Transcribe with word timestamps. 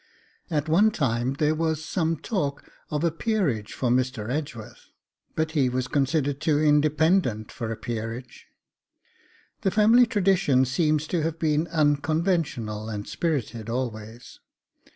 At 0.49 0.67
one 0.67 0.89
time 0.89 1.33
there 1.35 1.53
was 1.53 1.85
some 1.85 2.17
talk 2.17 2.67
of 2.89 3.03
a 3.03 3.11
peerage 3.11 3.73
for 3.73 3.91
Mr. 3.91 4.31
Edgeworth, 4.31 4.89
but 5.35 5.51
he 5.51 5.69
was 5.69 5.87
considered 5.87 6.41
too 6.41 6.59
independent 6.59 7.51
for 7.51 7.71
a 7.71 7.77
peerage. 7.77 8.47
The 9.61 9.69
family 9.69 10.07
tradition 10.07 10.65
seems 10.65 11.05
to 11.05 11.21
have 11.21 11.37
been 11.37 11.67
unconventional 11.67 12.89
and 12.89 13.07
spirited 13.07 13.69
always. 13.69 14.39